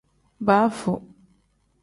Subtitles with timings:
[0.45, 0.91] Baafu.